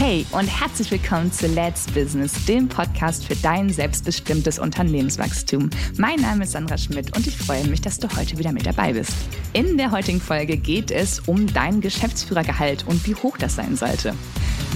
Hey 0.00 0.24
und 0.32 0.46
herzlich 0.46 0.90
willkommen 0.90 1.30
zu 1.30 1.46
Let's 1.46 1.84
Business, 1.92 2.46
dem 2.46 2.70
Podcast 2.70 3.22
für 3.26 3.36
dein 3.36 3.68
selbstbestimmtes 3.68 4.58
Unternehmenswachstum. 4.58 5.68
Mein 5.98 6.18
Name 6.20 6.44
ist 6.44 6.52
Sandra 6.52 6.78
Schmidt 6.78 7.14
und 7.14 7.26
ich 7.26 7.36
freue 7.36 7.66
mich, 7.68 7.82
dass 7.82 7.98
du 7.98 8.08
heute 8.16 8.38
wieder 8.38 8.50
mit 8.50 8.64
dabei 8.64 8.94
bist. 8.94 9.12
In 9.52 9.76
der 9.76 9.90
heutigen 9.90 10.22
Folge 10.22 10.56
geht 10.56 10.90
es 10.90 11.20
um 11.20 11.46
dein 11.52 11.82
Geschäftsführergehalt 11.82 12.86
und 12.86 13.06
wie 13.06 13.14
hoch 13.14 13.36
das 13.36 13.56
sein 13.56 13.76
sollte. 13.76 14.14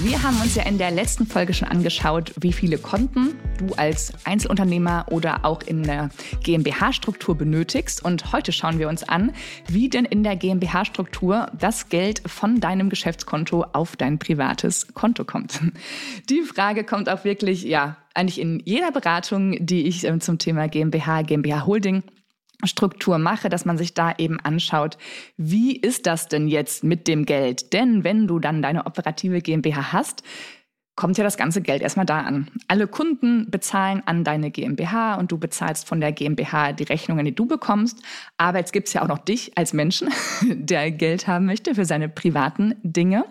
Wir 0.02 0.22
haben 0.22 0.40
uns 0.40 0.54
ja 0.54 0.64
in 0.64 0.76
der 0.76 0.90
letzten 0.90 1.26
Folge 1.26 1.54
schon 1.54 1.68
angeschaut, 1.68 2.32
wie 2.40 2.52
viele 2.52 2.78
Konten 2.78 3.36
du 3.58 3.74
als 3.74 4.12
Einzelunternehmer 4.24 5.06
oder 5.10 5.44
auch 5.44 5.62
in 5.62 5.82
der 5.82 6.10
GmbH-Struktur 6.42 7.36
benötigst. 7.36 8.04
Und 8.04 8.32
heute 8.32 8.52
schauen 8.52 8.78
wir 8.78 8.88
uns 8.88 9.02
an, 9.02 9.32
wie 9.68 9.88
denn 9.88 10.04
in 10.04 10.22
der 10.22 10.36
GmbH-Struktur 10.36 11.46
das 11.58 11.88
Geld 11.88 12.22
von 12.26 12.60
deinem 12.60 12.90
Geschäftskonto 12.90 13.64
auf 13.72 13.96
dein 13.96 14.18
privates 14.18 14.92
Konto 14.94 15.24
kommt. 15.24 15.60
Die 16.28 16.42
Frage 16.42 16.84
kommt 16.84 17.08
auch 17.08 17.24
wirklich, 17.24 17.62
ja, 17.62 17.96
eigentlich 18.14 18.40
in 18.40 18.60
jeder 18.64 18.92
Beratung, 18.92 19.56
die 19.64 19.86
ich 19.86 20.04
äh, 20.04 20.18
zum 20.18 20.38
Thema 20.38 20.68
GmbH, 20.68 21.22
GmbH 21.22 21.66
Holding 21.66 22.02
Struktur 22.64 23.18
mache, 23.18 23.48
dass 23.48 23.64
man 23.64 23.76
sich 23.76 23.94
da 23.94 24.14
eben 24.16 24.38
anschaut, 24.40 24.96
wie 25.36 25.76
ist 25.76 26.06
das 26.06 26.28
denn 26.28 26.48
jetzt 26.48 26.84
mit 26.84 27.08
dem 27.08 27.26
Geld? 27.26 27.72
Denn 27.72 28.04
wenn 28.04 28.26
du 28.26 28.38
dann 28.38 28.62
deine 28.62 28.86
operative 28.86 29.40
GmbH 29.40 29.92
hast, 29.92 30.22
kommt 30.96 31.18
ja 31.18 31.24
das 31.24 31.36
ganze 31.36 31.60
Geld 31.60 31.82
erstmal 31.82 32.06
da 32.06 32.20
an. 32.20 32.48
Alle 32.68 32.86
Kunden 32.86 33.50
bezahlen 33.50 34.02
an 34.06 34.22
deine 34.22 34.50
GmbH 34.50 35.16
und 35.16 35.32
du 35.32 35.38
bezahlst 35.38 35.88
von 35.88 36.00
der 36.00 36.12
GmbH 36.12 36.72
die 36.72 36.84
Rechnungen, 36.84 37.24
die 37.24 37.34
du 37.34 37.46
bekommst. 37.46 38.00
Aber 38.36 38.58
jetzt 38.58 38.72
gibt 38.72 38.88
es 38.88 38.94
ja 38.94 39.02
auch 39.02 39.08
noch 39.08 39.18
dich 39.18 39.58
als 39.58 39.72
Menschen, 39.72 40.08
der 40.42 40.90
Geld 40.92 41.26
haben 41.26 41.46
möchte 41.46 41.74
für 41.74 41.84
seine 41.84 42.08
privaten 42.08 42.76
Dinge. 42.82 43.24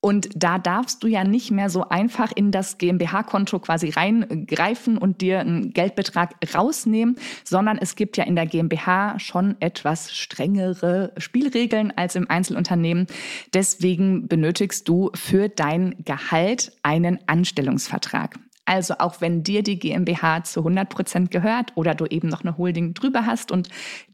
Und 0.00 0.28
da 0.36 0.58
darfst 0.58 1.02
du 1.02 1.08
ja 1.08 1.24
nicht 1.24 1.50
mehr 1.50 1.70
so 1.70 1.88
einfach 1.88 2.30
in 2.32 2.52
das 2.52 2.78
GmbH-Konto 2.78 3.58
quasi 3.58 3.90
reingreifen 3.90 4.96
und 4.96 5.20
dir 5.20 5.40
einen 5.40 5.72
Geldbetrag 5.72 6.36
rausnehmen, 6.54 7.16
sondern 7.42 7.78
es 7.78 7.96
gibt 7.96 8.16
ja 8.16 8.24
in 8.24 8.36
der 8.36 8.46
GmbH 8.46 9.18
schon 9.18 9.56
etwas 9.60 10.14
strengere 10.14 11.12
Spielregeln 11.18 11.92
als 11.96 12.14
im 12.14 12.30
Einzelunternehmen. 12.30 13.08
Deswegen 13.52 14.28
benötigst 14.28 14.88
du 14.88 15.10
für 15.14 15.48
dein 15.48 15.96
Gehalt 16.04 16.72
einen 16.84 17.18
Anstellungsvertrag. 17.26 18.38
Also 18.68 18.96
auch 18.98 19.22
wenn 19.22 19.42
dir 19.42 19.62
die 19.62 19.78
GmbH 19.78 20.44
zu 20.44 20.60
100 20.60 20.90
Prozent 20.90 21.30
gehört 21.30 21.72
oder 21.74 21.94
du 21.94 22.04
eben 22.04 22.28
noch 22.28 22.42
eine 22.42 22.58
Holding 22.58 22.92
drüber 22.92 23.24
hast 23.24 23.50
und 23.50 23.70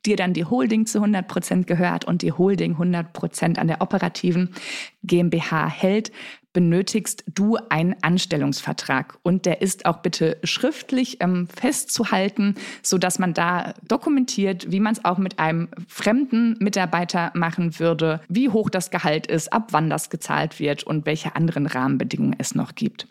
dir 0.06 0.14
dann 0.14 0.32
die 0.32 0.44
Holding 0.44 0.86
zu 0.86 0.98
100 0.98 1.26
Prozent 1.26 1.66
gehört 1.66 2.04
und 2.04 2.22
die 2.22 2.30
Holding 2.30 2.74
100 2.74 3.12
Prozent 3.12 3.58
an 3.58 3.66
der 3.66 3.82
operativen 3.82 4.54
GmbH 5.02 5.68
hält, 5.68 6.12
benötigst 6.54 7.24
du 7.26 7.58
einen 7.68 7.96
Anstellungsvertrag 8.00 9.18
und 9.22 9.44
der 9.44 9.60
ist 9.60 9.84
auch 9.84 9.98
bitte 9.98 10.38
schriftlich 10.44 11.18
ähm, 11.20 11.48
festzuhalten, 11.54 12.54
so 12.82 12.96
dass 12.96 13.18
man 13.18 13.34
da 13.34 13.74
dokumentiert, 13.86 14.72
wie 14.72 14.80
man 14.80 14.94
es 14.94 15.04
auch 15.04 15.18
mit 15.18 15.38
einem 15.38 15.68
fremden 15.86 16.56
Mitarbeiter 16.60 17.32
machen 17.34 17.78
würde, 17.78 18.20
wie 18.28 18.48
hoch 18.48 18.70
das 18.70 18.90
Gehalt 18.90 19.26
ist, 19.26 19.52
ab 19.52 19.68
wann 19.72 19.90
das 19.90 20.08
gezahlt 20.08 20.58
wird 20.58 20.84
und 20.84 21.04
welche 21.04 21.36
anderen 21.36 21.66
Rahmenbedingungen 21.66 22.36
es 22.38 22.54
noch 22.54 22.74
gibt. 22.74 23.06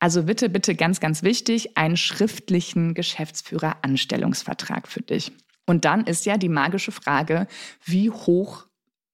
Also 0.00 0.24
bitte, 0.24 0.50
bitte 0.50 0.74
ganz, 0.74 1.00
ganz 1.00 1.22
wichtig, 1.22 1.78
einen 1.78 1.96
schriftlichen 1.96 2.94
Geschäftsführer-Anstellungsvertrag 2.94 4.88
für 4.88 5.02
dich. 5.02 5.32
Und 5.66 5.84
dann 5.84 6.04
ist 6.04 6.26
ja 6.26 6.38
die 6.38 6.48
magische 6.48 6.92
Frage, 6.92 7.46
wie 7.84 8.10
hoch 8.10 8.67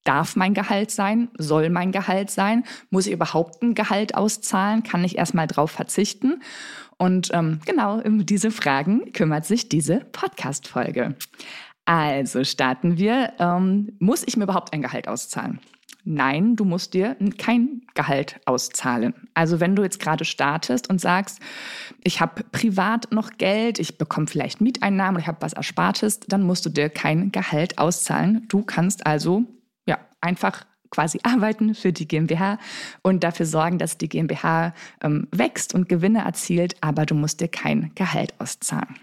Darf 0.05 0.35
mein 0.35 0.53
Gehalt 0.53 0.91
sein? 0.91 1.29
Soll 1.37 1.69
mein 1.69 1.91
Gehalt 1.91 2.29
sein? 2.31 2.63
Muss 2.91 3.07
ich 3.07 3.13
überhaupt 3.13 3.61
ein 3.61 3.73
Gehalt 3.73 4.15
auszahlen? 4.15 4.83
Kann 4.83 5.03
ich 5.03 5.17
erstmal 5.17 5.47
drauf 5.47 5.71
verzichten? 5.71 6.41
Und 6.97 7.31
ähm, 7.33 7.59
genau 7.65 7.99
um 7.99 8.25
diese 8.25 8.51
Fragen 8.51 9.11
kümmert 9.11 9.45
sich 9.45 9.67
diese 9.67 10.01
Podcast-Folge. 10.11 11.15
Also 11.85 12.43
starten 12.43 12.97
wir. 12.97 13.33
Ähm, 13.39 13.93
muss 13.99 14.23
ich 14.25 14.37
mir 14.37 14.43
überhaupt 14.43 14.73
ein 14.73 14.83
Gehalt 14.83 15.07
auszahlen? 15.07 15.59
Nein, 16.07 16.55
du 16.55 16.65
musst 16.65 16.93
dir 16.93 17.17
kein 17.39 17.81
Gehalt 17.95 18.39
auszahlen. 18.45 19.15
Also 19.33 19.59
wenn 19.59 19.75
du 19.75 19.81
jetzt 19.81 19.99
gerade 19.99 20.23
startest 20.23 20.87
und 20.87 21.01
sagst, 21.01 21.39
ich 22.03 22.21
habe 22.21 22.43
privat 22.51 23.11
noch 23.11 23.31
Geld, 23.39 23.79
ich 23.79 23.97
bekomme 23.97 24.27
vielleicht 24.27 24.61
Mieteinnahmen, 24.61 25.19
ich 25.19 25.25
habe 25.25 25.41
was 25.41 25.53
Erspartes, 25.53 26.19
dann 26.19 26.43
musst 26.43 26.63
du 26.63 26.69
dir 26.69 26.89
kein 26.89 27.31
Gehalt 27.31 27.79
auszahlen. 27.79 28.45
Du 28.49 28.61
kannst 28.61 29.07
also 29.07 29.45
einfach 30.25 30.65
quasi 30.89 31.19
arbeiten 31.23 31.75
für 31.75 31.91
die 31.91 32.07
GmbH 32.07 32.57
und 33.01 33.23
dafür 33.23 33.45
sorgen, 33.45 33.77
dass 33.77 33.97
die 33.97 34.09
GmbH 34.09 34.73
ähm, 35.01 35.27
wächst 35.31 35.73
und 35.73 35.89
Gewinne 35.89 36.19
erzielt, 36.19 36.75
aber 36.81 37.05
du 37.05 37.15
musst 37.15 37.41
dir 37.41 37.47
kein 37.47 37.91
Gehalt 37.95 38.33
auszahlen. 38.39 38.95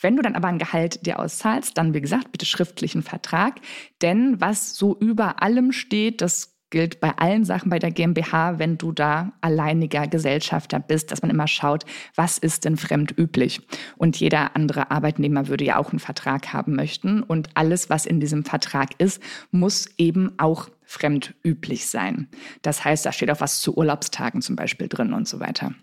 Wenn 0.00 0.16
du 0.16 0.22
dann 0.22 0.34
aber 0.34 0.48
ein 0.48 0.58
Gehalt 0.58 1.06
dir 1.06 1.18
auszahlst, 1.18 1.78
dann 1.78 1.94
wie 1.94 2.00
gesagt, 2.02 2.32
bitte 2.32 2.44
schriftlichen 2.44 3.02
Vertrag, 3.02 3.60
denn 4.02 4.40
was 4.40 4.74
so 4.74 4.96
über 4.98 5.42
allem 5.42 5.72
steht, 5.72 6.20
das 6.20 6.53
gilt 6.74 6.98
bei 6.98 7.16
allen 7.18 7.44
Sachen 7.44 7.70
bei 7.70 7.78
der 7.78 7.92
GmbH, 7.92 8.58
wenn 8.58 8.76
du 8.76 8.90
da 8.90 9.32
alleiniger 9.40 10.08
Gesellschafter 10.08 10.80
bist, 10.80 11.12
dass 11.12 11.22
man 11.22 11.30
immer 11.30 11.46
schaut, 11.46 11.84
was 12.16 12.36
ist 12.36 12.64
denn 12.64 12.76
fremdüblich. 12.76 13.60
Und 13.96 14.18
jeder 14.18 14.56
andere 14.56 14.90
Arbeitnehmer 14.90 15.46
würde 15.46 15.62
ja 15.62 15.76
auch 15.76 15.90
einen 15.90 16.00
Vertrag 16.00 16.52
haben 16.52 16.74
möchten. 16.74 17.22
Und 17.22 17.50
alles, 17.54 17.90
was 17.90 18.06
in 18.06 18.18
diesem 18.18 18.44
Vertrag 18.44 18.90
ist, 18.98 19.22
muss 19.52 19.86
eben 19.98 20.36
auch 20.36 20.68
fremdüblich 20.82 21.86
sein. 21.86 22.28
Das 22.62 22.84
heißt, 22.84 23.06
da 23.06 23.12
steht 23.12 23.30
auch 23.30 23.40
was 23.40 23.60
zu 23.60 23.76
Urlaubstagen 23.76 24.42
zum 24.42 24.56
Beispiel 24.56 24.88
drin 24.88 25.12
und 25.12 25.28
so 25.28 25.38
weiter. 25.38 25.74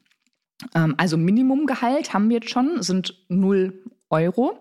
Ähm, 0.75 0.95
also 0.97 1.15
Minimumgehalt 1.15 2.13
haben 2.13 2.27
wir 2.27 2.39
jetzt 2.39 2.49
schon, 2.49 2.81
sind 2.81 3.15
0 3.29 3.81
Euro. 4.09 4.59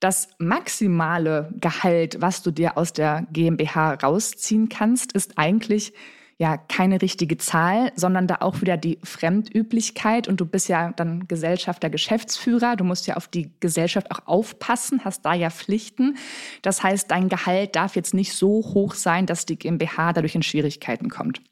Das 0.00 0.28
maximale 0.38 1.52
Gehalt, 1.60 2.20
was 2.20 2.42
du 2.42 2.50
dir 2.50 2.78
aus 2.78 2.94
der 2.94 3.26
GmbH 3.32 3.94
rausziehen 3.94 4.70
kannst, 4.70 5.12
ist 5.12 5.36
eigentlich 5.36 5.92
ja 6.38 6.56
keine 6.56 7.02
richtige 7.02 7.36
Zahl, 7.36 7.92
sondern 7.96 8.26
da 8.26 8.36
auch 8.40 8.62
wieder 8.62 8.78
die 8.78 8.98
Fremdüblichkeit 9.04 10.26
und 10.26 10.40
du 10.40 10.46
bist 10.46 10.70
ja 10.70 10.90
dann 10.92 11.28
Gesellschafter, 11.28 11.90
Geschäftsführer, 11.90 12.76
du 12.76 12.84
musst 12.84 13.06
ja 13.06 13.16
auf 13.16 13.28
die 13.28 13.52
Gesellschaft 13.60 14.10
auch 14.10 14.26
aufpassen, 14.26 15.04
hast 15.04 15.26
da 15.26 15.34
ja 15.34 15.50
Pflichten. 15.50 16.16
Das 16.62 16.82
heißt, 16.82 17.10
dein 17.10 17.28
Gehalt 17.28 17.76
darf 17.76 17.94
jetzt 17.94 18.14
nicht 18.14 18.32
so 18.32 18.62
hoch 18.72 18.94
sein, 18.94 19.26
dass 19.26 19.44
die 19.44 19.58
GmbH 19.58 20.14
dadurch 20.14 20.34
in 20.34 20.42
Schwierigkeiten 20.42 21.10
kommt. 21.10 21.42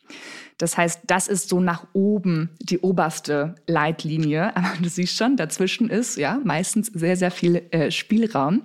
Das 0.58 0.76
heißt, 0.76 1.02
das 1.06 1.28
ist 1.28 1.48
so 1.48 1.60
nach 1.60 1.86
oben 1.92 2.50
die 2.60 2.80
oberste 2.80 3.54
Leitlinie. 3.66 4.56
Aber 4.56 4.72
du 4.80 4.88
siehst 4.88 5.16
schon, 5.16 5.36
dazwischen 5.36 5.88
ist 5.88 6.16
ja 6.16 6.40
meistens 6.44 6.88
sehr, 6.88 7.16
sehr 7.16 7.30
viel 7.30 7.62
äh, 7.70 7.90
Spielraum. 7.90 8.62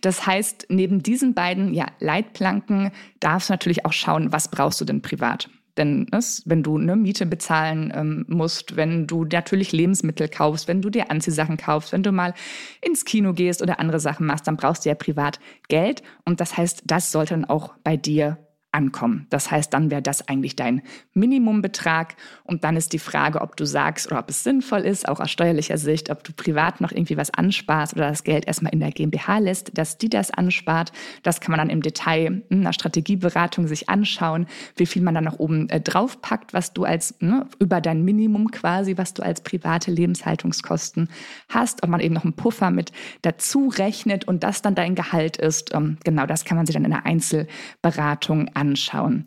Das 0.00 0.26
heißt, 0.26 0.66
neben 0.68 1.02
diesen 1.02 1.34
beiden 1.34 1.72
ja, 1.72 1.86
Leitplanken 2.00 2.90
darfst 3.20 3.48
du 3.48 3.52
natürlich 3.52 3.84
auch 3.86 3.92
schauen, 3.92 4.32
was 4.32 4.50
brauchst 4.50 4.80
du 4.80 4.84
denn 4.84 5.02
privat. 5.02 5.48
Denn 5.76 6.06
es, 6.10 6.42
wenn 6.46 6.62
du 6.62 6.78
eine 6.78 6.96
Miete 6.96 7.26
bezahlen 7.26 7.92
ähm, 7.94 8.24
musst, 8.28 8.76
wenn 8.76 9.06
du 9.06 9.24
natürlich 9.24 9.72
Lebensmittel 9.72 10.28
kaufst, 10.28 10.68
wenn 10.68 10.80
du 10.80 10.88
dir 10.88 11.10
Anziehsachen 11.10 11.58
kaufst, 11.58 11.92
wenn 11.92 12.02
du 12.02 12.12
mal 12.12 12.32
ins 12.80 13.04
Kino 13.04 13.34
gehst 13.34 13.62
oder 13.62 13.78
andere 13.78 14.00
Sachen 14.00 14.26
machst, 14.26 14.46
dann 14.46 14.56
brauchst 14.56 14.84
du 14.84 14.88
ja 14.88 14.94
privat 14.94 15.38
Geld. 15.68 16.02
Und 16.24 16.40
das 16.40 16.56
heißt, 16.56 16.84
das 16.86 17.12
sollte 17.12 17.34
dann 17.34 17.44
auch 17.44 17.74
bei 17.84 17.96
dir 17.96 18.38
ankommen. 18.76 19.26
Das 19.30 19.50
heißt, 19.50 19.72
dann 19.72 19.90
wäre 19.90 20.02
das 20.02 20.28
eigentlich 20.28 20.54
dein 20.54 20.82
Minimumbetrag. 21.14 22.14
Und 22.44 22.62
dann 22.62 22.76
ist 22.76 22.92
die 22.92 22.98
Frage, 22.98 23.40
ob 23.40 23.56
du 23.56 23.64
sagst 23.64 24.06
oder 24.06 24.20
ob 24.20 24.28
es 24.28 24.44
sinnvoll 24.44 24.80
ist, 24.80 25.08
auch 25.08 25.18
aus 25.18 25.30
steuerlicher 25.30 25.78
Sicht, 25.78 26.10
ob 26.10 26.22
du 26.22 26.32
privat 26.32 26.82
noch 26.82 26.92
irgendwie 26.92 27.16
was 27.16 27.32
ansparst 27.32 27.94
oder 27.96 28.08
das 28.08 28.22
Geld 28.22 28.46
erstmal 28.46 28.72
in 28.74 28.80
der 28.80 28.90
GmbH 28.90 29.38
lässt, 29.38 29.76
dass 29.78 29.96
die 29.96 30.10
das 30.10 30.30
anspart. 30.30 30.92
Das 31.22 31.40
kann 31.40 31.52
man 31.52 31.58
dann 31.58 31.70
im 31.70 31.80
Detail 31.80 32.42
in 32.50 32.60
einer 32.60 32.74
Strategieberatung 32.74 33.66
sich 33.66 33.88
anschauen, 33.88 34.46
wie 34.76 34.86
viel 34.86 35.02
man 35.02 35.14
dann 35.14 35.24
noch 35.24 35.38
oben 35.38 35.70
äh, 35.70 35.80
draufpackt, 35.80 36.52
was 36.52 36.74
du 36.74 36.84
als 36.84 37.14
ne, 37.20 37.46
über 37.58 37.80
dein 37.80 38.04
Minimum 38.04 38.50
quasi, 38.50 38.98
was 38.98 39.14
du 39.14 39.22
als 39.22 39.40
private 39.40 39.90
Lebenshaltungskosten 39.90 41.08
hast, 41.48 41.82
ob 41.82 41.88
man 41.88 42.00
eben 42.00 42.14
noch 42.14 42.24
einen 42.24 42.36
Puffer 42.36 42.70
mit 42.70 42.92
dazu 43.22 43.68
rechnet 43.68 44.28
und 44.28 44.44
das 44.44 44.60
dann 44.60 44.74
dein 44.74 44.94
Gehalt 44.94 45.38
ist. 45.38 45.74
Ähm, 45.74 45.96
genau 46.04 46.26
das 46.26 46.44
kann 46.44 46.58
man 46.58 46.66
sich 46.66 46.74
dann 46.74 46.84
in 46.84 46.92
einer 46.92 47.06
Einzelberatung 47.06 48.48
anschauen 48.48 48.65
anschauen. 48.66 49.26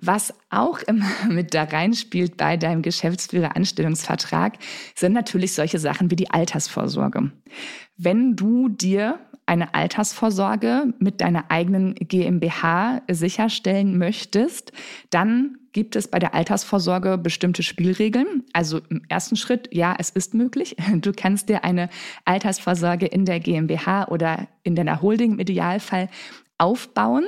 Was 0.00 0.32
auch 0.50 0.78
immer 0.80 1.06
mit 1.28 1.54
da 1.54 1.64
reinspielt 1.64 2.36
bei 2.36 2.56
deinem 2.56 2.82
Geschäftsführer-Anstellungsvertrag, 2.82 4.58
sind 4.94 5.12
natürlich 5.12 5.52
solche 5.52 5.78
Sachen 5.78 6.10
wie 6.10 6.16
die 6.16 6.30
Altersvorsorge. 6.30 7.32
Wenn 7.96 8.36
du 8.36 8.68
dir 8.68 9.18
eine 9.46 9.74
Altersvorsorge 9.74 10.92
mit 10.98 11.20
deiner 11.22 11.50
eigenen 11.50 11.94
GmbH 11.94 13.00
sicherstellen 13.10 13.96
möchtest, 13.96 14.72
dann 15.08 15.56
gibt 15.72 15.96
es 15.96 16.08
bei 16.08 16.18
der 16.18 16.34
Altersvorsorge 16.34 17.16
bestimmte 17.16 17.62
Spielregeln. 17.62 18.44
Also 18.52 18.80
im 18.90 19.02
ersten 19.08 19.36
Schritt, 19.36 19.68
ja, 19.72 19.96
es 19.98 20.10
ist 20.10 20.34
möglich. 20.34 20.76
Du 20.96 21.12
kannst 21.12 21.48
dir 21.48 21.64
eine 21.64 21.88
Altersvorsorge 22.24 23.06
in 23.06 23.24
der 23.24 23.40
GmbH 23.40 24.08
oder 24.08 24.48
in 24.64 24.74
deiner 24.74 25.00
Holding 25.00 25.32
im 25.32 25.38
Idealfall 25.38 26.08
aufbauen. 26.58 27.24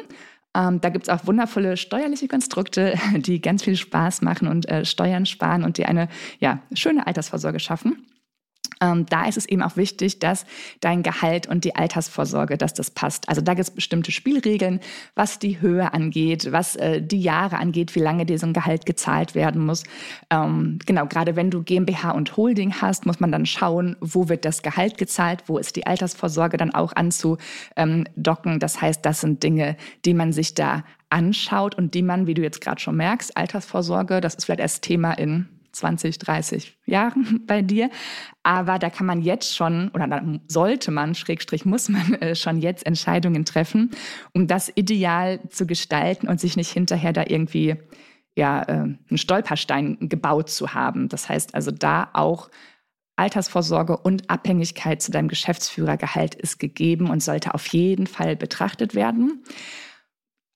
Ähm, 0.55 0.81
da 0.81 0.89
gibt 0.89 1.07
es 1.07 1.09
auch 1.09 1.27
wundervolle 1.27 1.77
steuerliche 1.77 2.29
Konstrukte, 2.29 2.95
die 3.17 3.41
ganz 3.41 3.63
viel 3.63 3.77
Spaß 3.77 4.23
machen 4.23 4.49
und 4.49 4.69
äh, 4.69 4.85
Steuern 4.85 5.27
sparen 5.27 5.65
und 5.65 5.79
dir 5.79 5.89
eine 5.89 6.09
ja, 6.39 6.61
schöne 6.75 7.07
Altersvorsorge 7.07 7.61
schaffen. 7.61 8.05
Ähm, 8.81 9.07
da 9.07 9.27
ist 9.27 9.37
es 9.37 9.47
eben 9.47 9.63
auch 9.63 9.77
wichtig, 9.77 10.19
dass 10.19 10.47
dein 10.81 11.03
Gehalt 11.03 11.47
und 11.47 11.65
die 11.65 11.77
Altersvorsorge, 11.77 12.57
dass 12.57 12.75
das 12.75 12.91
passt. 12.91 13.29
Also 13.29 13.43
da 13.43 13.55
gibt 13.55 13.69
es 13.69 13.75
bestimmte 13.75 14.11
Spielregeln, 14.13 14.81
was 15.15 15.39
die 15.39 15.61
Höhe 15.61 15.93
angeht, 15.93 16.51
was 16.53 16.77
äh, 16.77 17.03
die 17.03 17.21
Jahre 17.21 17.59
angeht, 17.59 17.95
wie 17.95 18.01
lange 18.01 18.25
dir 18.25 18.39
so 18.39 18.47
ein 18.47 18.53
Gehalt 18.53 18.87
gezahlt 18.87 19.35
werden 19.35 19.65
muss. 19.65 19.85
Ähm, 20.31 20.79
genau, 20.87 21.07
gerade 21.07 21.37
wenn 21.37 21.51
du 21.51 21.63
GmbH 21.63 22.13
und 22.13 22.37
Holding 22.37 22.81
hast, 22.81 23.07
muss 23.07 23.21
man 23.21 23.33
dann 23.33 23.47
schauen, 23.47 23.97
wo 24.01 24.29
wird 24.29 24.45
das 24.45 24.63
Gehalt 24.63 24.97
gezahlt, 24.99 25.45
wo 25.47 25.59
ist 25.59 25.77
die 25.77 25.87
Altersvorsorge 25.87 26.57
dann 26.57 26.75
auch 26.75 26.95
anzudocken. 26.95 28.59
Das 28.59 28.81
heißt, 28.81 29.05
das 29.05 29.21
sind 29.21 29.43
Dinge, 29.43 29.77
die 30.05 30.15
man 30.15 30.33
sich 30.33 30.55
da 30.55 30.85
anschaut 31.11 31.75
und 31.75 31.95
die 31.95 32.03
man, 32.03 32.27
wie 32.27 32.35
du 32.35 32.43
jetzt 32.43 32.61
gerade 32.61 32.81
schon 32.81 32.97
merkst, 32.97 33.37
Altersvorsorge, 33.37 34.21
das 34.21 34.37
ist 34.37 34.45
vielleicht 34.45 34.61
erst 34.61 34.83
Thema 34.83 35.13
in 35.13 35.49
20, 35.81 36.19
30 36.19 36.79
Jahren 36.87 37.43
bei 37.47 37.63
dir. 37.63 37.91
Aber 38.43 38.79
da 38.79 38.91
kann 38.91 39.07
man 39.07 39.23
jetzt 39.23 39.57
schon, 39.57 39.91
oder 39.95 40.07
da 40.07 40.23
sollte 40.49 40.91
man, 40.91 41.15
Schrägstrich 41.15 41.65
muss 41.65 41.89
man 41.89 42.15
äh, 42.21 42.35
schon 42.35 42.61
jetzt 42.61 42.87
Entscheidungen 42.87 43.45
treffen, 43.45 43.91
um 44.33 44.47
das 44.47 44.71
ideal 44.75 45.41
zu 45.49 45.67
gestalten 45.67 46.29
und 46.29 46.41
sich 46.41 46.57
nicht 46.57 46.71
hinterher 46.71 47.13
da 47.13 47.25
irgendwie 47.27 47.77
ja, 48.37 48.63
äh, 48.63 48.73
einen 48.73 48.99
Stolperstein 49.17 49.97
gebaut 50.01 50.51
zu 50.51 50.75
haben. 50.75 51.09
Das 51.09 51.29
heißt 51.29 51.55
also 51.55 51.71
da 51.71 52.11
auch 52.13 52.51
Altersvorsorge 53.17 53.97
und 53.99 54.31
Abhängigkeit 54.31 55.03
zu 55.03 55.11
deinem 55.11 55.29
Geschäftsführergehalt 55.29 56.35
ist 56.35 56.59
gegeben 56.59 57.11
und 57.11 57.23
sollte 57.23 57.55
auf 57.55 57.67
jeden 57.69 58.07
Fall 58.07 58.37
betrachtet 58.37 58.95
werden. 58.95 59.43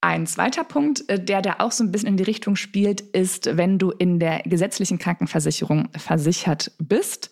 Ein 0.04 0.26
zweiter 0.26 0.64
Punkt, 0.64 1.08
äh, 1.08 1.18
der 1.18 1.40
da 1.40 1.56
auch 1.60 1.72
so 1.72 1.82
ein 1.82 1.90
bisschen 1.90 2.10
in 2.10 2.18
die 2.18 2.24
Richtung 2.24 2.56
spielt, 2.56 3.00
ist, 3.00 3.56
wenn 3.56 3.78
du 3.78 3.90
in 3.90 4.18
der 4.18 4.40
gesetzlichen 4.40 4.98
Krankenversicherung 4.98 5.88
versichert 5.96 6.72
bist. 6.76 7.30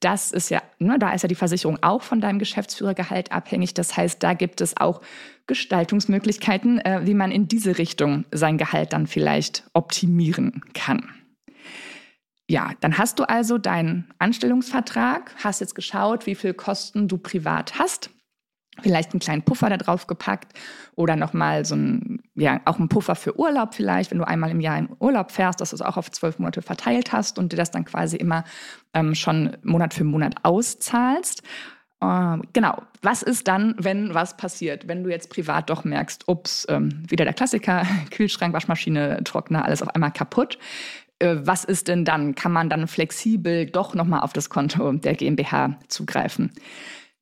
Das 0.00 0.32
ist 0.32 0.50
ja, 0.50 0.60
ne, 0.80 0.98
da 0.98 1.12
ist 1.12 1.22
ja 1.22 1.28
die 1.28 1.36
Versicherung 1.36 1.78
auch 1.80 2.02
von 2.02 2.20
deinem 2.20 2.40
Geschäftsführergehalt 2.40 3.30
abhängig. 3.30 3.72
Das 3.74 3.96
heißt, 3.96 4.20
da 4.20 4.34
gibt 4.34 4.60
es 4.60 4.76
auch 4.76 5.00
Gestaltungsmöglichkeiten, 5.46 6.80
äh, 6.80 7.02
wie 7.04 7.14
man 7.14 7.30
in 7.30 7.46
diese 7.46 7.78
Richtung 7.78 8.24
sein 8.32 8.58
Gehalt 8.58 8.94
dann 8.94 9.06
vielleicht 9.06 9.70
optimieren 9.72 10.62
kann. 10.74 11.08
Ja, 12.48 12.72
dann 12.80 12.98
hast 12.98 13.20
du 13.20 13.28
also 13.28 13.58
deinen 13.58 14.12
Anstellungsvertrag, 14.18 15.36
hast 15.44 15.60
jetzt 15.60 15.76
geschaut, 15.76 16.26
wie 16.26 16.34
viel 16.34 16.52
Kosten 16.52 17.06
du 17.06 17.16
privat 17.16 17.78
hast 17.78 18.10
vielleicht 18.82 19.12
einen 19.12 19.20
kleinen 19.20 19.42
Puffer 19.42 19.68
da 19.70 19.76
drauf 19.76 20.06
gepackt 20.06 20.52
oder 20.94 21.16
nochmal 21.16 21.64
so 21.64 21.76
ein, 21.76 22.22
ja, 22.34 22.60
auch 22.64 22.78
ein 22.78 22.88
Puffer 22.88 23.14
für 23.14 23.38
Urlaub 23.38 23.74
vielleicht, 23.74 24.10
wenn 24.10 24.18
du 24.18 24.26
einmal 24.26 24.50
im 24.50 24.60
Jahr 24.60 24.78
in 24.78 24.88
Urlaub 24.98 25.30
fährst, 25.30 25.60
dass 25.60 25.70
du 25.70 25.76
es 25.76 25.82
auch 25.82 25.96
auf 25.96 26.10
zwölf 26.10 26.38
Monate 26.38 26.62
verteilt 26.62 27.12
hast 27.12 27.38
und 27.38 27.52
dir 27.52 27.56
das 27.56 27.70
dann 27.70 27.84
quasi 27.84 28.16
immer 28.16 28.44
ähm, 28.94 29.14
schon 29.14 29.56
Monat 29.62 29.94
für 29.94 30.04
Monat 30.04 30.34
auszahlst. 30.42 31.42
Ähm, 32.00 32.42
genau. 32.52 32.82
Was 33.02 33.22
ist 33.22 33.48
dann, 33.48 33.74
wenn 33.78 34.14
was 34.14 34.36
passiert? 34.36 34.88
Wenn 34.88 35.04
du 35.04 35.10
jetzt 35.10 35.30
privat 35.30 35.70
doch 35.70 35.84
merkst, 35.84 36.28
ups, 36.28 36.66
ähm, 36.68 37.02
wieder 37.08 37.24
der 37.24 37.34
Klassiker, 37.34 37.84
Kühlschrank, 38.10 38.54
Waschmaschine, 38.54 39.22
Trockner, 39.24 39.64
alles 39.64 39.82
auf 39.82 39.94
einmal 39.94 40.12
kaputt. 40.12 40.58
Äh, 41.18 41.36
was 41.40 41.64
ist 41.64 41.88
denn 41.88 42.04
dann? 42.04 42.34
Kann 42.34 42.52
man 42.52 42.70
dann 42.70 42.86
flexibel 42.86 43.66
doch 43.66 43.94
nochmal 43.94 44.20
auf 44.20 44.32
das 44.32 44.50
Konto 44.50 44.92
der 44.92 45.14
GmbH 45.14 45.78
zugreifen? 45.88 46.52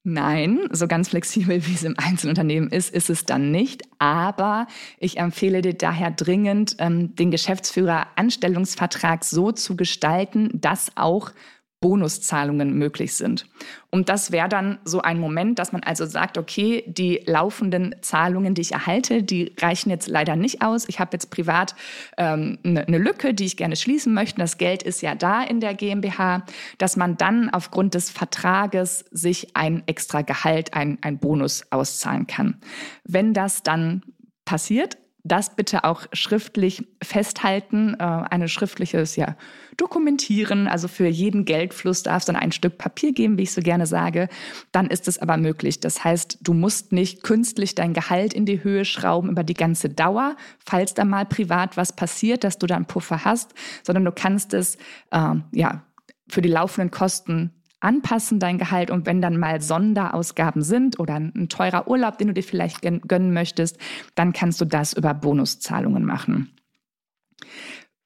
Nein, 0.09 0.69
so 0.71 0.87
ganz 0.87 1.09
flexibel, 1.09 1.67
wie 1.67 1.75
es 1.75 1.83
im 1.83 1.97
Einzelunternehmen 1.99 2.71
ist, 2.71 2.95
ist 2.95 3.11
es 3.11 3.25
dann 3.25 3.51
nicht. 3.51 3.83
Aber 3.99 4.69
ich 5.01 5.19
empfehle 5.19 5.63
dir 5.63 5.75
daher 5.75 6.13
dringend, 6.13 6.77
ähm, 6.79 7.17
den 7.17 7.33
Geschäftsführer-Anstellungsvertrag 7.33 9.25
so 9.25 9.51
zu 9.51 9.75
gestalten, 9.75 10.51
dass 10.55 10.93
auch 10.95 11.33
Bonuszahlungen 11.81 12.73
möglich 12.73 13.15
sind. 13.15 13.47
Und 13.91 14.09
das 14.09 14.33
wäre 14.33 14.49
dann 14.49 14.79
so 14.85 15.03
ein 15.03 15.21
Moment, 15.21 15.59
dass 15.59 15.73
man 15.73 15.83
also 15.83 16.07
sagt, 16.07 16.39
okay, 16.39 16.85
die 16.87 17.23
laufenden 17.27 17.95
Zahlungen, 18.01 18.55
die 18.55 18.63
ich 18.63 18.73
erhalte, 18.73 19.23
die 19.23 19.55
reichen 19.61 19.91
jetzt 19.91 20.09
leider 20.09 20.37
nicht 20.37 20.63
aus. 20.63 20.89
Ich 20.89 21.01
habe 21.01 21.11
jetzt 21.13 21.31
privat 21.31 21.75
ähm, 22.17 22.59
eine, 22.65 22.87
eine 22.87 22.99
Lücke, 22.99 23.35
die 23.35 23.45
ich 23.45 23.59
gerne 23.59 23.77
schließen 23.77 24.15
möchte. 24.15 24.39
Das 24.39 24.57
Geld 24.57 24.83
ist 24.83 25.03
ja 25.03 25.15
da 25.15 25.43
in 25.43 25.61
der 25.61 25.75
GmbH, 25.75 26.45
dass 26.79 26.97
man 26.97 27.19
dann 27.19 27.51
aufgrund 27.51 27.95
des 27.95 28.11
Vertrages 28.11 29.05
sich 29.11 29.55
ein 29.55 29.83
extra 29.87 30.23
Gehalt, 30.23 30.73
ein, 30.73 30.99
ein 31.03 31.19
Bonus 31.19 31.63
auszahlen 31.71 32.27
kann. 32.27 32.59
Wenn 33.05 33.35
das 33.35 33.63
dann 33.63 34.03
passiert, 34.47 34.97
das 35.27 35.57
bitte 35.57 35.85
auch 35.85 36.07
schriftlich 36.13 36.87
festhalten, 37.03 37.95
äh, 37.99 38.03
eine 38.03 38.49
schriftliches 38.49 39.17
ja, 39.17 39.37
Dokumentieren. 39.77 40.69
Also 40.69 40.89
für 40.89 41.07
jeden 41.07 41.45
Geldfluss 41.45 42.03
darf 42.03 42.19
es 42.19 42.25
dann 42.27 42.37
ein 42.37 42.53
Stück 42.53 42.79
Papier 42.79 43.13
geben, 43.13 43.37
wie 43.37 43.43
ich 43.43 43.53
so 43.53 43.61
gerne 43.61 43.87
sage. 43.87 44.29
Dann 44.73 44.87
ist 44.87 45.09
es 45.09 45.19
aber 45.19 45.37
möglich. 45.37 45.81
Das 45.81 46.05
heißt, 46.05 46.39
du 46.41 46.55
musst 46.55 46.93
nicht 46.93 47.23
künstlich 47.23 47.75
dein 47.75 47.93
Gehalt 47.93 48.33
in 48.33 48.47
die 48.47 48.63
Höhe 48.63 48.85
schrauben 48.85 49.31
über 49.31 49.45
die 49.45 49.55
ganze 49.55 49.89
Dauer, 49.89 50.37
falls 50.65 50.95
da 50.95 51.05
mal 51.05 51.27
privat 51.27 51.77
was 51.77 51.95
passiert, 51.95 52.45
dass 52.45 52.59
du 52.59 52.67
da 52.67 52.77
einen 52.77 52.87
Puffer 52.87 53.25
hast, 53.25 53.55
sondern 53.83 54.05
du 54.05 54.13
kannst 54.13 54.55
es 54.55 54.77
äh, 55.11 55.35
ja 55.53 55.85
für 56.29 56.43
die 56.43 56.49
laufenden 56.49 56.91
Kosten 56.91 57.53
anpassen, 57.87 58.39
dein 58.41 58.59
Gehalt. 58.59 58.91
Und 58.91 59.07
wenn 59.07 59.23
dann 59.23 59.39
mal 59.39 59.63
Sonderausgaben 59.63 60.63
sind 60.63 60.99
oder 60.99 61.15
ein 61.15 61.49
teurer 61.49 61.89
Urlaub, 61.89 62.19
den 62.19 62.29
du 62.29 62.35
dir 62.35 62.43
vielleicht 62.43 62.83
gönnen 62.83 63.33
möchtest, 63.33 63.79
dann 64.15 64.33
kannst 64.33 64.61
du 64.61 64.65
das 64.65 64.93
über 64.93 65.15
Bonuszahlungen 65.15 66.05
machen. 66.05 66.51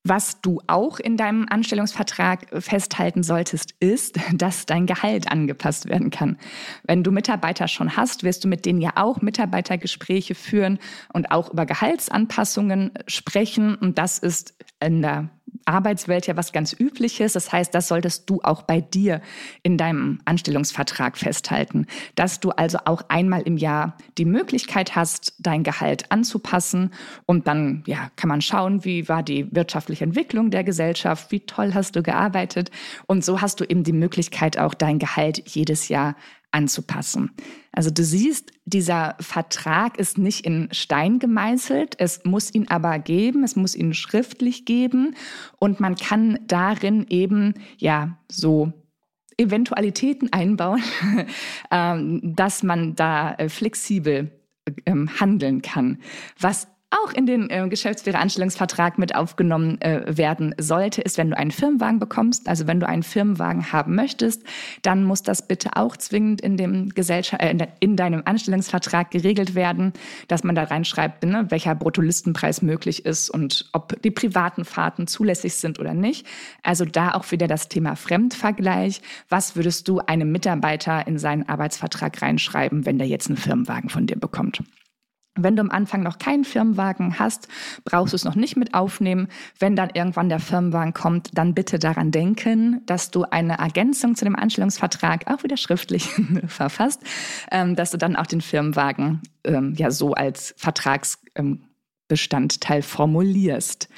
Was 0.03 0.41
du 0.41 0.63
auch 0.67 0.99
in 0.99 1.19
deinem 1.19 1.47
Anstellungsvertrag 1.51 2.47
festhalten 2.63 3.23
solltest, 3.23 3.75
ist, 3.81 4.19
dass 4.33 4.65
dein 4.65 4.87
Gehalt 4.87 5.31
angepasst 5.31 5.89
werden 5.89 6.11
kann. 6.11 6.39
Wenn 6.85 7.03
du 7.05 7.11
Mitarbeiter 7.11 7.69
schon 7.69 7.97
hast, 7.97 8.23
wirst 8.23 8.45
du 8.45 8.49
mit 8.49 8.65
denen 8.65 8.81
ja 8.81 8.93
auch 8.95 9.21
Mitarbeitergespräche 9.21 10.35
führen 10.35 10.79
und 11.13 11.31
auch 11.31 11.51
über 11.53 11.67
Gehaltsanpassungen 11.67 12.93
sprechen. 13.07 13.75
Und 13.75 13.99
das 13.99 14.19
ist 14.19 14.55
in 14.81 15.03
der 15.03 15.29
Arbeitswelt 15.65 16.27
ja 16.27 16.37
was 16.37 16.53
ganz 16.53 16.73
Übliches. 16.73 17.33
Das 17.35 17.53
heißt, 17.53 17.75
das 17.75 17.89
solltest 17.89 18.29
du 18.29 18.41
auch 18.43 18.63
bei 18.63 18.81
dir 18.81 19.21
in 19.63 19.77
deinem 19.77 20.21
Anstellungsvertrag 20.25 21.19
festhalten, 21.19 21.87
dass 22.15 22.41
du 22.41 22.51
also 22.51 22.79
auch 22.85 23.03
einmal 23.09 23.43
im 23.43 23.57
Jahr 23.57 23.97
die 24.19 24.25
Möglichkeit 24.25 24.97
hast, 24.97 25.35
dein 25.39 25.63
Gehalt 25.63 26.11
anzupassen 26.11 26.91
und 27.27 27.47
dann 27.47 27.83
ja, 27.87 28.11
kann 28.17 28.29
man 28.29 28.41
schauen, 28.41 28.85
wie 28.85 29.09
war 29.09 29.23
die 29.23 29.55
wirtschaftliche 29.55 30.05
Entwicklung 30.05 30.51
der 30.51 30.65
Gesellschaft, 30.65 31.31
wie 31.31 31.41
toll 31.41 31.75
hast 31.75 31.97
du 31.97 32.03
gearbeitet 32.03 32.71
und 33.07 33.25
so 33.25 33.41
hast 33.41 33.61
du 33.61 33.65
eben 33.65 33.85
die 33.85 33.93
Möglichkeit 33.93 34.59
auch 34.59 34.75
dein 34.75 34.99
Gehalt 34.99 35.43
jedes 35.49 35.89
Jahr 35.89 36.17
anzupassen. 36.53 37.31
Also 37.73 37.91
du 37.91 38.03
siehst, 38.03 38.53
dieser 38.65 39.17
Vertrag 39.21 39.99
ist 39.99 40.19
nicht 40.19 40.45
in 40.45 40.69
Stein 40.73 41.19
gemeißelt, 41.19 41.95
es 41.99 42.25
muss 42.25 42.53
ihn 42.53 42.69
aber 42.69 42.99
geben, 42.99 43.45
es 43.45 43.57
muss 43.57 43.75
ihn 43.75 43.95
schriftlich 43.95 44.65
geben 44.65 45.15
und 45.59 45.81
man 45.81 45.95
kann 45.97 46.39
darin 46.47 47.07
eben 47.09 47.55
ja 47.79 48.19
so 48.31 48.73
Eventualitäten 49.37 50.33
einbauen, 50.33 50.83
ähm, 51.71 52.21
dass 52.37 52.63
man 52.63 52.95
da 52.95 53.35
äh, 53.35 53.49
flexibel 53.49 54.31
ähm, 54.85 55.09
handeln 55.19 55.63
kann. 55.63 55.99
Was 56.39 56.69
auch 56.91 57.13
in 57.13 57.27
den 57.27 57.49
äh, 57.51 57.67
Geschäftsführeranstellungsvertrag 57.69 58.99
mit 58.99 59.15
aufgenommen 59.15 59.81
äh, 59.81 60.03
werden 60.07 60.55
sollte, 60.59 61.01
ist, 61.03 61.19
wenn 61.19 61.31
du 61.31 61.39
einen 61.39 61.53
Firmenwagen 61.53 62.01
bekommst, 62.01 62.49
also 62.49 62.67
wenn 62.67 62.81
du 62.81 62.89
einen 62.89 63.05
Firmenwagen 63.05 63.73
haben 63.73 63.95
möchtest, 63.95 64.43
dann 64.83 65.05
muss 65.05 65.23
das 65.23 65.47
bitte 65.47 65.77
auch 65.77 65.97
zwingend 65.97 66.41
in 66.41 66.57
dem 66.57 66.89
Gesellschaft, 66.89 67.43
äh, 67.43 67.51
in, 67.51 67.67
in, 67.79 67.97
deinem 67.97 68.23
Anstellungsvertrag 68.25 69.11
geregelt 69.11 69.55
werden, 69.55 69.93
dass 70.27 70.43
man 70.43 70.57
da 70.57 70.65
reinschreibt, 70.65 71.25
ne, 71.25 71.47
welcher 71.51 71.75
Bruttolistenpreis 71.77 72.61
möglich 72.63 73.05
ist 73.07 73.31
und 73.31 73.69
ob 73.73 74.01
die 74.03 74.11
privaten 74.11 74.65
Fahrten 74.65 75.07
zulässig 75.07 75.55
sind 75.55 75.79
oder 75.79 75.95
nicht. 75.95 76.27
Also 76.63 76.85
da 76.85 77.15
auch 77.15 77.31
wieder 77.31 77.47
das 77.47 77.69
Thema 77.69 77.95
Fremdvergleich. 77.95 79.01
Was 79.29 79.55
würdest 79.55 79.87
du 79.87 80.01
einem 80.01 80.33
Mitarbeiter 80.33 81.07
in 81.07 81.19
seinen 81.19 81.49
Arbeitsvertrag 81.49 82.21
reinschreiben, 82.21 82.85
wenn 82.85 82.99
der 82.99 83.07
jetzt 83.07 83.29
einen 83.29 83.37
Firmenwagen 83.37 83.91
von 83.91 84.07
dir 84.07 84.17
bekommt? 84.17 84.63
Wenn 85.37 85.55
du 85.55 85.63
am 85.63 85.71
Anfang 85.71 86.03
noch 86.03 86.19
keinen 86.19 86.43
Firmenwagen 86.45 87.21
hast, 87.21 87.47
brauchst 87.85 88.13
du 88.13 88.17
es 88.17 88.25
noch 88.25 88.35
nicht 88.35 88.57
mit 88.57 88.75
aufnehmen. 88.75 89.29
Wenn 89.59 89.77
dann 89.77 89.91
irgendwann 89.95 90.29
der 90.29 90.41
Firmenwagen 90.41 90.93
kommt, 90.93 91.39
dann 91.39 91.55
bitte 91.55 91.79
daran 91.79 92.11
denken, 92.11 92.85
dass 92.87 93.13
du 93.13 93.23
eine 93.25 93.59
Ergänzung 93.59 94.17
zu 94.17 94.25
dem 94.25 94.35
Anstellungsvertrag 94.35 95.31
auch 95.31 95.45
wieder 95.45 95.57
schriftlich 95.57 96.09
verfasst, 96.49 97.05
ähm, 97.53 97.77
dass 97.77 97.93
du 97.93 97.97
dann 97.97 98.17
auch 98.17 98.27
den 98.27 98.41
Firmenwagen 98.41 99.23
ähm, 99.45 99.75
ja 99.77 99.93
so 99.93 100.15
als 100.15 100.53
Vertragsbestandteil 100.59 102.83
formulierst. 102.83 103.89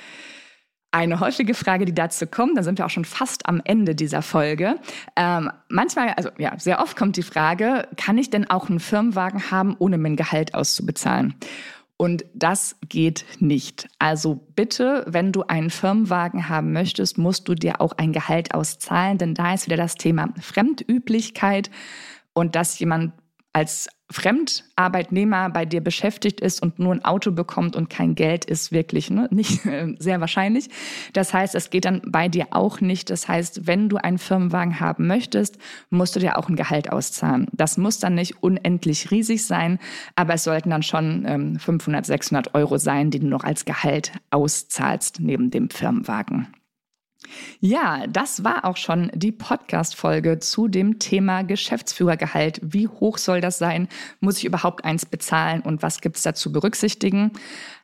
Eine 0.93 1.21
häufige 1.21 1.55
Frage, 1.55 1.87
die 1.87 1.95
dazu 1.95 2.27
kommt, 2.27 2.57
da 2.57 2.63
sind 2.63 2.79
wir 2.79 2.85
auch 2.85 2.91
schon 2.91 3.07
fast 3.07 3.47
am 3.47 3.63
Ende 3.65 3.95
dieser 3.95 4.21
Folge. 4.21 4.77
Ähm, 5.17 5.51
manchmal, 5.69 6.11
also 6.11 6.29
ja, 6.37 6.59
sehr 6.59 6.81
oft 6.81 6.97
kommt 6.97 7.17
die 7.17 7.23
Frage, 7.23 7.89
kann 7.97 8.19
ich 8.19 8.29
denn 8.29 8.49
auch 8.51 8.69
einen 8.69 8.79
Firmenwagen 8.79 9.51
haben, 9.51 9.75
ohne 9.79 9.97
mein 9.97 10.17
Gehalt 10.17 10.55
auszubezahlen? 10.55 11.35
Und 11.97 12.27
das 12.35 12.77
geht 12.89 13.25
nicht. 13.39 13.89
Also 13.99 14.35
bitte, 14.35 15.05
wenn 15.07 15.33
du 15.33 15.45
einen 15.45 15.71
Firmenwagen 15.71 16.51
haben 16.51 16.73
möchtest, 16.73 17.17
musst 17.17 17.49
du 17.49 17.55
dir 17.55 17.81
auch 17.81 17.93
ein 17.97 18.13
Gehalt 18.13 18.55
auszahlen, 18.55 19.17
denn 19.17 19.35
da 19.35 19.55
ist 19.55 19.67
wieder 19.67 19.77
das 19.79 19.95
Thema 19.95 20.29
Fremdüblichkeit 20.41 21.71
und 22.35 22.55
dass 22.55 22.79
jemand 22.79 23.13
als 23.55 23.89
Fremdarbeitnehmer 24.13 25.51
bei 25.51 25.65
dir 25.65 25.81
beschäftigt 25.81 26.41
ist 26.41 26.63
und 26.63 26.79
nur 26.79 26.93
ein 26.95 27.05
Auto 27.05 27.33
bekommt 27.33 27.77
und 27.77 27.91
kein 27.91 28.15
Geld, 28.15 28.45
ist 28.45 28.73
wirklich 28.73 29.11
ne, 29.11 29.29
nicht 29.33 29.65
äh, 29.67 29.95
sehr 29.99 30.21
wahrscheinlich. 30.21 30.69
Das 31.13 31.35
heißt, 31.35 31.55
es 31.55 31.71
geht 31.71 31.85
dann 31.85 32.03
bei 32.07 32.29
dir 32.29 32.49
auch 32.51 32.81
nicht. 32.81 33.11
Das 33.11 33.29
heißt, 33.29 33.67
wenn 33.67 33.89
du 33.89 33.97
einen 33.97 34.19
Firmenwagen 34.19 34.81
haben 34.81 35.07
möchtest, 35.07 35.59
musst 35.91 36.15
du 36.17 36.21
dir 36.21 36.39
auch 36.39 36.49
ein 36.49 36.57
Gehalt 36.57 36.93
auszahlen. 36.93 37.47
Das 37.53 37.77
muss 37.79 37.99
dann 37.99 38.15
nicht 38.15 38.43
unendlich 38.43 39.11
riesig 39.11 39.45
sein, 39.45 39.79
aber 40.17 40.35
es 40.35 40.45
sollten 40.45 40.71
dann 40.71 40.83
schon 40.83 41.25
ähm, 41.27 41.59
500, 41.59 42.07
600 42.07 42.55
Euro 42.55 42.79
sein, 42.79 43.11
die 43.11 43.21
du 43.21 43.27
noch 43.27 43.45
als 43.45 43.65
Gehalt 43.65 44.13
auszahlst 44.31 45.21
neben 45.21 45.51
dem 45.51 45.71
Firmenwagen. 45.71 46.49
Ja, 47.61 48.07
das 48.07 48.45
war 48.45 48.65
auch 48.65 48.77
schon 48.77 49.11
die 49.15 49.33
Podcast-Folge 49.33 50.39
zu 50.39 50.69
dem 50.69 50.99
Thema 50.99 51.43
Geschäftsführergehalt. 51.43 52.61
Wie 52.63 52.89
hoch 52.89 53.19
soll 53.19 53.41
das 53.41 53.59
sein? 53.59 53.89
Muss 54.21 54.39
ich 54.39 54.45
überhaupt 54.45 54.85
eins 54.85 55.07
bezahlen 55.07 55.61
und 55.61 55.83
was 55.83 56.01
gibt 56.01 56.17
es 56.17 56.23
da 56.23 56.35
zu 56.35 56.53
berücksichtigen? 56.53 57.33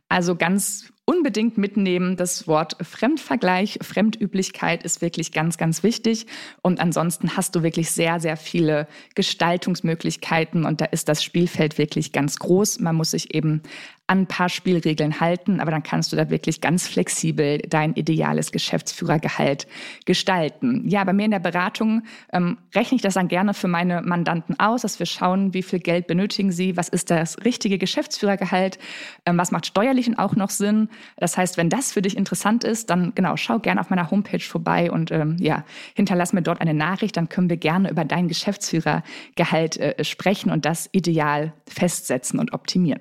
Also 0.08 0.36
ganz 0.36 0.92
unbedingt 1.08 1.56
mitnehmen. 1.56 2.16
Das 2.16 2.46
Wort 2.46 2.76
Fremdvergleich, 2.82 3.78
Fremdüblichkeit 3.80 4.82
ist 4.82 5.00
wirklich 5.00 5.32
ganz, 5.32 5.56
ganz 5.56 5.82
wichtig. 5.82 6.26
Und 6.60 6.80
ansonsten 6.80 7.34
hast 7.34 7.56
du 7.56 7.62
wirklich 7.62 7.90
sehr, 7.90 8.20
sehr 8.20 8.36
viele 8.36 8.86
Gestaltungsmöglichkeiten 9.14 10.66
und 10.66 10.82
da 10.82 10.84
ist 10.84 11.08
das 11.08 11.24
Spielfeld 11.24 11.78
wirklich 11.78 12.12
ganz 12.12 12.38
groß. 12.38 12.80
Man 12.80 12.94
muss 12.94 13.12
sich 13.12 13.34
eben 13.34 13.62
an 14.08 14.20
ein 14.20 14.26
paar 14.26 14.48
Spielregeln 14.48 15.20
halten, 15.20 15.60
aber 15.60 15.70
dann 15.70 15.82
kannst 15.82 16.12
du 16.12 16.16
da 16.16 16.30
wirklich 16.30 16.62
ganz 16.62 16.88
flexibel 16.88 17.58
dein 17.58 17.92
ideales 17.92 18.52
Geschäftsführergehalt 18.52 19.66
gestalten. 20.06 20.88
Ja, 20.88 21.04
bei 21.04 21.12
mir 21.12 21.26
in 21.26 21.30
der 21.30 21.40
Beratung 21.40 22.02
ähm, 22.32 22.56
rechne 22.74 22.96
ich 22.96 23.02
das 23.02 23.14
dann 23.14 23.28
gerne 23.28 23.52
für 23.52 23.68
meine 23.68 24.00
Mandanten 24.00 24.58
aus, 24.58 24.82
dass 24.82 24.98
wir 24.98 25.04
schauen, 25.04 25.52
wie 25.52 25.62
viel 25.62 25.78
Geld 25.78 26.06
benötigen 26.06 26.52
sie, 26.52 26.76
was 26.76 26.88
ist 26.88 27.10
das 27.10 27.44
richtige 27.44 27.76
Geschäftsführergehalt, 27.76 28.78
ähm, 29.26 29.36
was 29.36 29.50
macht 29.50 29.66
steuerlich 29.66 30.08
auch 30.18 30.36
noch 30.36 30.48
Sinn. 30.48 30.88
Das 31.16 31.36
heißt, 31.36 31.56
wenn 31.56 31.70
das 31.70 31.92
für 31.92 32.02
dich 32.02 32.16
interessant 32.16 32.64
ist, 32.64 32.90
dann 32.90 33.12
genau, 33.14 33.36
schau 33.36 33.58
gerne 33.58 33.80
auf 33.80 33.90
meiner 33.90 34.10
Homepage 34.10 34.40
vorbei 34.40 34.90
und 34.90 35.10
ähm, 35.10 35.36
ja, 35.40 35.64
hinterlass 35.94 36.32
mir 36.32 36.42
dort 36.42 36.60
eine 36.60 36.74
Nachricht, 36.74 37.16
dann 37.16 37.28
können 37.28 37.50
wir 37.50 37.56
gerne 37.56 37.90
über 37.90 38.04
dein 38.04 38.28
Geschäftsführergehalt 38.28 39.76
äh, 39.76 40.04
sprechen 40.04 40.50
und 40.50 40.64
das 40.64 40.88
ideal 40.92 41.52
festsetzen 41.66 42.38
und 42.38 42.52
optimieren. 42.52 43.00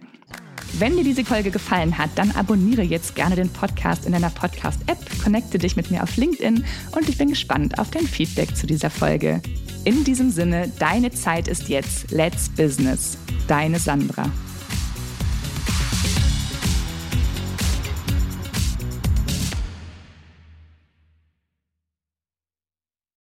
Wenn 0.73 0.95
dir 0.95 1.03
diese 1.03 1.23
Folge 1.23 1.49
gefallen 1.49 1.97
hat, 1.97 2.09
dann 2.15 2.31
abonniere 2.31 2.81
jetzt 2.81 3.15
gerne 3.15 3.35
den 3.35 3.49
Podcast 3.49 4.05
in 4.05 4.11
deiner 4.11 4.29
Podcast-App, 4.29 4.97
connecte 5.23 5.57
dich 5.57 5.75
mit 5.75 5.91
mir 5.91 6.03
auf 6.03 6.17
LinkedIn 6.17 6.65
und 6.95 7.09
ich 7.09 7.17
bin 7.17 7.29
gespannt 7.29 7.79
auf 7.79 7.89
dein 7.89 8.05
Feedback 8.05 8.55
zu 8.55 8.67
dieser 8.67 8.89
Folge. 8.89 9.41
In 9.85 10.03
diesem 10.03 10.29
Sinne, 10.29 10.69
deine 10.79 11.11
Zeit 11.11 11.47
ist 11.47 11.69
jetzt. 11.69 12.11
Let's 12.11 12.49
Business. 12.49 13.17
Deine 13.47 13.79
Sandra. 13.79 14.29